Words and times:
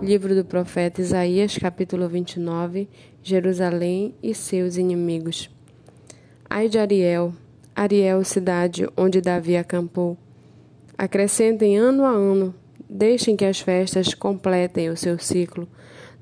Livro 0.00 0.34
do 0.34 0.46
profeta 0.46 1.02
Isaías, 1.02 1.58
capítulo 1.58 2.08
29 2.08 2.88
Jerusalém 3.22 4.14
e 4.22 4.34
seus 4.34 4.78
inimigos. 4.78 5.50
Ai 6.48 6.70
de 6.70 6.78
Ariel, 6.78 7.34
Ariel, 7.76 8.24
cidade 8.24 8.88
onde 8.96 9.20
Davi 9.20 9.58
acampou. 9.58 10.16
Acrescentem 10.96 11.76
ano 11.76 12.02
a 12.04 12.08
ano, 12.08 12.54
deixem 12.88 13.36
que 13.36 13.44
as 13.44 13.60
festas 13.60 14.14
completem 14.14 14.88
o 14.88 14.96
seu 14.96 15.18
ciclo. 15.18 15.68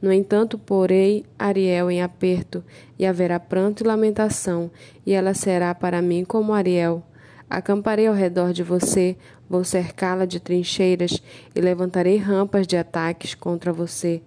No 0.01 0.13
entanto, 0.13 0.59
porei 0.59 1.25
Ariel 1.39 1.89
em 1.89 2.03
aperto, 2.03 2.65
e 2.99 3.07
haverá 3.07 3.39
pranto 3.39 3.85
e 3.85 3.87
lamentação, 3.87 4.73
e 5.07 5.13
ela 5.13 5.35
será 5.35 5.73
para 5.73 6.03
mim 6.03 6.25
como 6.25 6.53
Ariel 6.53 7.05
Acamparei 7.53 8.07
ao 8.07 8.15
redor 8.15 8.55
de 8.55 8.63
você, 8.63 9.15
vou 9.53 9.64
cercá-la 9.64 10.25
de 10.25 10.41
trincheiras 10.41 11.23
e 11.55 11.61
levantarei 11.61 12.16
rampas 12.16 12.66
de 12.66 12.75
ataques 12.75 13.34
contra 13.34 13.71
você. 13.71 14.23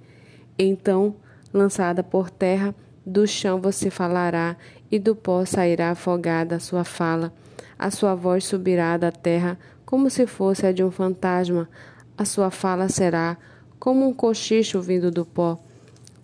Então, 0.58 1.16
lançada 1.52 2.04
por 2.04 2.30
terra, 2.30 2.76
do 3.04 3.26
chão 3.26 3.60
você 3.60 3.90
falará, 3.90 4.56
e 4.92 5.00
do 5.00 5.16
pó 5.16 5.44
sairá 5.44 5.90
afogada 5.90 6.58
a 6.58 6.60
sua 6.60 6.84
fala. 6.84 7.34
A 7.78 7.90
sua 7.90 8.14
voz 8.14 8.46
subirá 8.46 8.98
da 8.98 9.12
terra 9.12 9.58
como 9.84 10.12
se 10.12 10.28
fosse 10.28 10.68
a 10.68 10.72
de 10.72 10.84
um 10.84 10.92
fantasma. 10.92 11.68
A 12.16 12.24
sua 12.24 12.52
fala 12.52 12.88
será 12.88 13.36
como 13.80 14.08
um 14.08 14.14
cochicho 14.14 14.80
vindo 14.80 15.10
do 15.10 15.26
pó. 15.26 15.58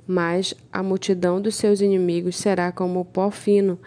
Mas 0.06 0.54
a 0.72 0.84
multidão 0.84 1.42
dos 1.42 1.56
seus 1.56 1.82
inimigos 1.82 2.36
será 2.36 2.72
como 2.72 3.00
o 3.00 3.06
pó 3.06 3.32
fino, 3.32 3.80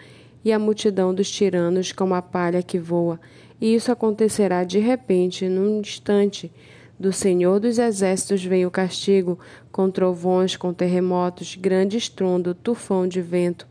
e 0.43 0.51
a 0.51 0.59
multidão 0.59 1.13
dos 1.13 1.31
tiranos 1.31 1.93
como 1.93 2.13
a 2.13 2.21
palha 2.21 2.61
que 2.61 2.77
voa. 2.77 3.17
E 3.59 3.73
isso 3.73 3.91
acontecerá 3.91 4.63
de 4.63 4.79
repente, 4.79 5.47
num 5.47 5.79
instante. 5.79 6.51
Do 6.97 7.11
Senhor 7.11 7.59
dos 7.59 7.77
Exércitos 7.77 8.43
vem 8.43 8.65
o 8.65 8.71
castigo, 8.71 9.37
com 9.71 9.91
trovões, 9.91 10.55
com 10.55 10.73
terremotos, 10.73 11.55
grande 11.55 11.97
estrondo, 11.97 12.53
tufão 12.53 13.05
de 13.05 13.21
vento, 13.21 13.67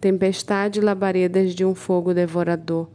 tempestade 0.00 0.80
e 0.80 0.82
labaredas 0.82 1.54
de 1.54 1.64
um 1.64 1.74
fogo 1.74 2.14
devorador. 2.14 2.88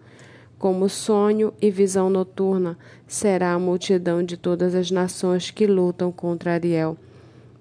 Como 0.58 0.90
sonho 0.90 1.54
e 1.62 1.70
visão 1.70 2.10
noturna 2.10 2.76
será 3.06 3.54
a 3.54 3.60
multidão 3.60 4.24
de 4.24 4.36
todas 4.36 4.74
as 4.74 4.90
nações 4.90 5.52
que 5.52 5.68
lutam 5.68 6.12
contra 6.12 6.54
Ariel, 6.54 6.98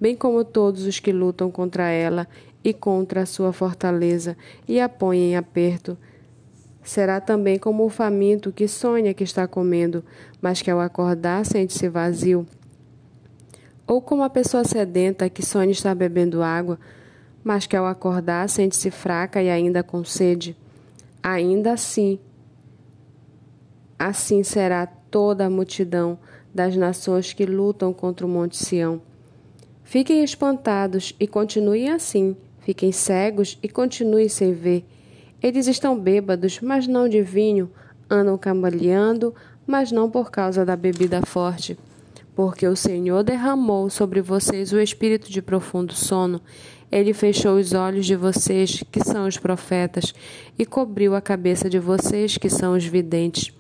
bem 0.01 0.17
como 0.17 0.43
todos 0.43 0.87
os 0.87 0.99
que 0.99 1.13
lutam 1.13 1.51
contra 1.51 1.91
ela 1.91 2.27
e 2.65 2.73
contra 2.73 3.21
a 3.21 3.27
sua 3.27 3.53
fortaleza, 3.53 4.35
e 4.67 4.81
a 4.81 4.89
põe 4.89 5.19
em 5.19 5.37
aperto. 5.37 5.99
Será 6.87 7.21
também 7.21 7.59
como 7.59 7.85
o 7.85 7.89
faminto 7.89 8.53
que 8.53 8.69
sonha 8.69 9.13
que 9.13 9.25
está 9.25 9.47
comendo, 9.49 10.05
mas 10.41 10.63
que 10.63 10.71
ao 10.71 10.79
acordar 10.79 11.45
sente-se 11.45 11.89
vazio. 11.89 12.47
Ou 13.87 14.01
como 14.01 14.23
a 14.23 14.31
pessoa 14.31 14.63
sedenta 14.63 15.29
que 15.29 15.45
sonha 15.45 15.73
estar 15.73 15.97
bebendo 15.97 16.43
água, 16.43 16.79
mas 17.43 17.67
que 17.67 17.77
ao 17.77 17.87
acordar 17.87 18.49
sente-se 18.49 18.91
fraca 18.93 19.43
e 19.43 19.51
ainda 19.51 19.83
com 19.83 20.05
sede. 20.05 20.57
Ainda 21.21 21.73
assim, 21.73 22.21
assim 23.99 24.45
será 24.45 24.87
toda 24.87 25.47
a 25.47 25.51
multidão 25.51 26.17
das 26.55 26.77
nações 26.77 27.33
que 27.33 27.45
lutam 27.45 27.93
contra 27.93 28.25
o 28.25 28.29
Monte 28.29 28.57
Sião. 28.57 29.03
Fiquem 29.83 30.23
espantados 30.23 31.17
e 31.19 31.27
continuem 31.27 31.91
assim, 31.91 32.37
Fiquem 32.67 32.91
cegos 32.91 33.57
e 33.63 33.69
continuem 33.69 34.29
sem 34.29 34.53
ver. 34.53 34.85
Eles 35.47 35.69
estão 35.69 35.97
bêbados, 35.97 36.59
mas 36.61 36.89
não 36.89 37.09
de 37.09 37.23
vinho, 37.23 37.71
andam 38.11 38.37
cambaleando, 38.37 39.33
mas 39.65 39.93
não 39.93 40.11
por 40.11 40.29
causa 40.29 40.65
da 40.65 40.75
bebida 40.75 41.25
forte. 41.25 41.79
Porque 42.35 42.67
o 42.67 42.75
Senhor 42.75 43.23
derramou 43.23 43.89
sobre 43.89 44.21
vocês 44.21 44.73
o 44.73 44.81
espírito 44.81 45.31
de 45.31 45.41
profundo 45.41 45.95
sono. 45.95 46.41
Ele 46.91 47.15
fechou 47.15 47.59
os 47.61 47.73
olhos 47.73 48.07
de 48.07 48.17
vocês, 48.17 48.83
que 48.91 48.99
são 49.05 49.29
os 49.29 49.39
profetas, 49.39 50.13
e 50.59 50.67
cobriu 50.67 51.15
a 51.15 51.21
cabeça 51.21 51.71
de 51.71 51.79
vocês, 51.79 52.37
que 52.37 52.51
são 52.51 52.75
os 52.75 52.85
videntes. 52.85 53.55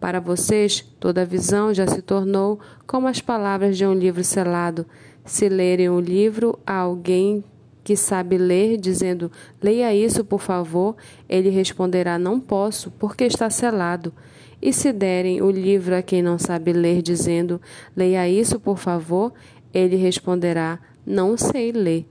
Para 0.00 0.20
vocês, 0.20 0.82
toda 0.98 1.26
visão 1.26 1.74
já 1.74 1.86
se 1.86 2.00
tornou 2.00 2.58
como 2.86 3.08
as 3.08 3.20
palavras 3.20 3.76
de 3.76 3.84
um 3.84 3.92
livro 3.92 4.24
selado. 4.24 4.86
Se 5.22 5.50
lerem 5.50 5.90
o 5.90 6.00
livro 6.00 6.58
a 6.66 6.76
alguém 6.76 7.44
que 7.86 7.94
sabe 7.94 8.36
ler, 8.36 8.76
dizendo: 8.76 9.30
Leia 9.62 9.94
isso, 9.94 10.24
por 10.24 10.40
favor, 10.40 10.96
ele 11.28 11.50
responderá: 11.50 12.18
Não 12.18 12.40
posso, 12.40 12.90
porque 12.90 13.22
está 13.22 13.48
selado. 13.48 14.12
E 14.60 14.72
se 14.72 14.92
derem 14.92 15.40
o 15.40 15.48
livro 15.48 15.94
a 15.94 16.02
quem 16.02 16.20
não 16.20 16.36
sabe 16.36 16.72
ler, 16.72 17.00
dizendo: 17.00 17.60
Leia 17.96 18.28
isso, 18.28 18.58
por 18.58 18.76
favor, 18.76 19.32
ele 19.72 19.94
responderá: 19.94 20.80
Não 21.06 21.36
sei 21.36 21.70
ler. 21.70 22.08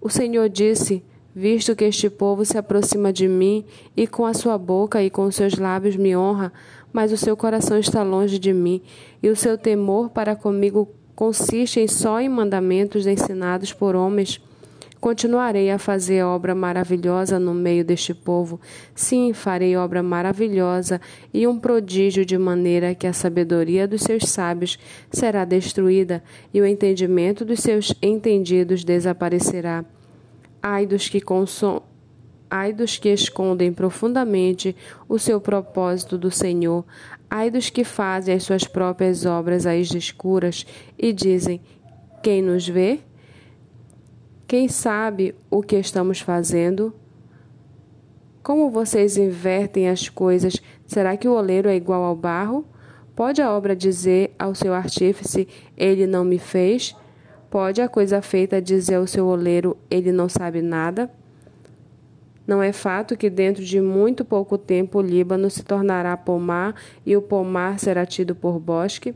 O 0.00 0.08
Senhor 0.08 0.48
disse: 0.48 1.04
Visto 1.34 1.76
que 1.76 1.84
este 1.84 2.08
povo 2.08 2.42
se 2.46 2.56
aproxima 2.56 3.12
de 3.12 3.28
mim 3.28 3.66
e 3.94 4.06
com 4.06 4.24
a 4.24 4.32
sua 4.32 4.56
boca 4.56 5.02
e 5.02 5.10
com 5.10 5.30
seus 5.30 5.58
lábios 5.58 5.96
me 5.96 6.16
honra, 6.16 6.50
mas 6.90 7.12
o 7.12 7.18
seu 7.18 7.36
coração 7.36 7.78
está 7.78 8.02
longe 8.02 8.38
de 8.38 8.54
mim, 8.54 8.80
e 9.22 9.28
o 9.28 9.36
seu 9.36 9.58
temor 9.58 10.08
para 10.08 10.34
comigo 10.34 10.88
consiste 11.14 11.78
em 11.78 11.86
só 11.86 12.18
em 12.22 12.28
mandamentos 12.30 13.06
ensinados 13.06 13.70
por 13.70 13.94
homens. 13.94 14.40
Continuarei 15.00 15.70
a 15.70 15.78
fazer 15.78 16.22
obra 16.22 16.54
maravilhosa 16.54 17.38
no 17.38 17.54
meio 17.54 17.82
deste 17.82 18.12
povo. 18.12 18.60
Sim, 18.94 19.32
farei 19.32 19.74
obra 19.74 20.02
maravilhosa 20.02 21.00
e 21.32 21.46
um 21.46 21.58
prodígio 21.58 22.24
de 22.26 22.36
maneira 22.36 22.94
que 22.94 23.06
a 23.06 23.12
sabedoria 23.12 23.88
dos 23.88 24.02
seus 24.02 24.24
sábios 24.24 24.78
será 25.10 25.46
destruída 25.46 26.22
e 26.52 26.60
o 26.60 26.66
entendimento 26.66 27.46
dos 27.46 27.60
seus 27.60 27.94
entendidos 28.02 28.84
desaparecerá. 28.84 29.86
Ai 30.62 30.84
dos 30.84 31.08
que 31.08 31.20
consomem 31.20 31.88
Ai 32.52 32.72
dos 32.72 32.98
que 32.98 33.08
escondem 33.08 33.72
profundamente 33.72 34.74
o 35.08 35.20
seu 35.20 35.40
propósito 35.40 36.18
do 36.18 36.32
Senhor, 36.32 36.84
ai 37.30 37.48
dos 37.48 37.70
que 37.70 37.84
fazem 37.84 38.34
as 38.34 38.42
suas 38.42 38.64
próprias 38.64 39.24
obras 39.24 39.66
às 39.66 39.94
escuras 39.94 40.66
e 40.98 41.12
dizem: 41.12 41.60
Quem 42.24 42.42
nos 42.42 42.66
vê? 42.66 42.98
Quem 44.50 44.66
sabe 44.66 45.32
o 45.48 45.62
que 45.62 45.76
estamos 45.76 46.18
fazendo? 46.18 46.92
Como 48.42 48.68
vocês 48.68 49.16
invertem 49.16 49.88
as 49.88 50.08
coisas? 50.08 50.60
Será 50.88 51.16
que 51.16 51.28
o 51.28 51.34
oleiro 51.34 51.68
é 51.68 51.76
igual 51.76 52.02
ao 52.02 52.16
barro? 52.16 52.66
Pode 53.14 53.40
a 53.40 53.52
obra 53.52 53.76
dizer 53.76 54.34
ao 54.36 54.52
seu 54.52 54.74
artífice: 54.74 55.46
Ele 55.76 56.04
não 56.04 56.24
me 56.24 56.36
fez? 56.36 56.96
Pode 57.48 57.80
a 57.80 57.88
coisa 57.88 58.20
feita 58.20 58.60
dizer 58.60 58.96
ao 58.96 59.06
seu 59.06 59.28
oleiro: 59.28 59.76
Ele 59.88 60.10
não 60.10 60.28
sabe 60.28 60.60
nada? 60.60 61.08
Não 62.44 62.60
é 62.60 62.72
fato 62.72 63.16
que 63.16 63.30
dentro 63.30 63.62
de 63.64 63.80
muito 63.80 64.24
pouco 64.24 64.58
tempo 64.58 64.98
o 64.98 65.02
Líbano 65.02 65.48
se 65.48 65.62
tornará 65.62 66.16
pomar 66.16 66.74
e 67.06 67.16
o 67.16 67.22
pomar 67.22 67.78
será 67.78 68.04
tido 68.04 68.34
por 68.34 68.58
bosque? 68.58 69.14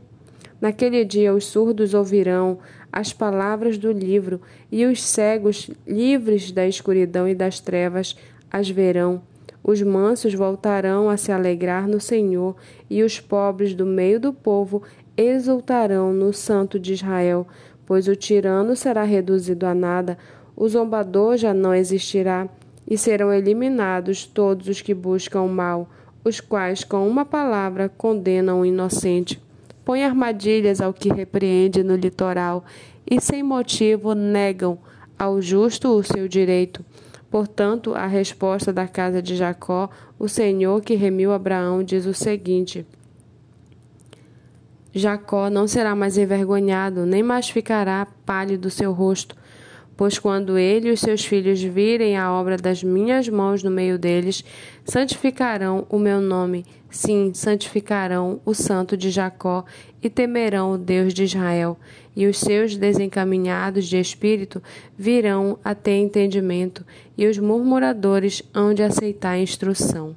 Naquele 0.61 1.03
dia 1.03 1.33
os 1.33 1.45
surdos 1.45 1.93
ouvirão 1.93 2.57
as 2.95 3.11
palavras 3.11 3.77
do 3.77 3.91
livro, 3.91 4.39
e 4.71 4.85
os 4.85 5.03
cegos, 5.03 5.69
livres 5.85 6.49
da 6.49 6.65
escuridão 6.65 7.27
e 7.27 7.35
das 7.35 7.59
trevas, 7.59 8.15
as 8.49 8.69
verão. 8.69 9.21
Os 9.61 9.81
mansos 9.81 10.33
voltarão 10.33 11.09
a 11.09 11.17
se 11.17 11.29
alegrar 11.29 11.89
no 11.89 11.99
Senhor, 11.99 12.55
e 12.89 13.03
os 13.03 13.19
pobres 13.19 13.75
do 13.75 13.85
meio 13.85 14.17
do 14.17 14.31
povo 14.31 14.81
exultarão 15.17 16.13
no 16.13 16.31
Santo 16.31 16.79
de 16.79 16.93
Israel, 16.93 17.45
pois 17.85 18.07
o 18.07 18.15
tirano 18.15 18.77
será 18.77 19.03
reduzido 19.03 19.65
a 19.65 19.75
nada, 19.75 20.17
o 20.55 20.65
zombador 20.69 21.35
já 21.35 21.53
não 21.53 21.75
existirá, 21.75 22.47
e 22.89 22.97
serão 22.97 23.33
eliminados 23.33 24.25
todos 24.25 24.69
os 24.69 24.81
que 24.81 24.93
buscam 24.93 25.41
o 25.41 25.49
mal, 25.49 25.89
os 26.23 26.39
quais 26.39 26.85
com 26.85 27.05
uma 27.05 27.25
palavra 27.25 27.89
condenam 27.89 28.61
o 28.61 28.65
inocente 28.65 29.44
põe 29.85 30.03
armadilhas 30.03 30.81
ao 30.81 30.91
que 30.91 31.13
repreende 31.13 31.83
no 31.83 31.95
litoral 31.95 32.65
e 33.09 33.21
sem 33.21 33.43
motivo 33.43 34.15
negam 34.15 34.79
ao 35.17 35.39
justo 35.39 35.89
o 35.89 36.03
seu 36.03 36.27
direito. 36.27 36.83
Portanto, 37.29 37.93
a 37.93 38.07
resposta 38.07 38.73
da 38.73 38.87
casa 38.87 39.21
de 39.21 39.35
Jacó, 39.35 39.89
o 40.17 40.27
Senhor 40.27 40.81
que 40.81 40.95
remiu 40.95 41.31
Abraão, 41.31 41.83
diz 41.83 42.05
o 42.05 42.13
seguinte: 42.13 42.85
Jacó 44.93 45.49
não 45.49 45.67
será 45.67 45.93
mais 45.95 46.17
envergonhado, 46.17 47.05
nem 47.05 47.21
mais 47.21 47.49
ficará 47.49 48.07
pálido 48.25 48.69
seu 48.69 48.91
rosto, 48.91 49.35
Pois 49.97 50.19
quando 50.19 50.57
ele 50.57 50.89
e 50.89 50.91
os 50.91 50.99
seus 50.99 51.23
filhos 51.23 51.61
virem 51.61 52.17
a 52.17 52.31
obra 52.31 52.57
das 52.57 52.83
minhas 52.83 53.29
mãos 53.29 53.63
no 53.63 53.71
meio 53.71 53.97
deles, 53.97 54.43
santificarão 54.83 55.87
o 55.89 55.97
meu 55.97 56.19
nome, 56.19 56.65
sim, 56.89 57.31
santificarão 57.33 58.41
o 58.45 58.53
Santo 58.53 58.97
de 58.97 59.09
Jacó 59.09 59.63
e 60.03 60.09
temerão 60.09 60.73
o 60.73 60.77
Deus 60.77 61.13
de 61.13 61.23
Israel. 61.23 61.77
E 62.15 62.27
os 62.27 62.39
seus 62.39 62.75
desencaminhados 62.75 63.85
de 63.87 63.97
espírito 63.97 64.61
virão 64.97 65.57
a 65.63 65.73
ter 65.73 65.97
entendimento, 65.97 66.85
e 67.17 67.25
os 67.27 67.37
murmuradores 67.37 68.43
hão 68.53 68.73
de 68.73 68.83
aceitar 68.83 69.31
a 69.31 69.39
instrução. 69.39 70.15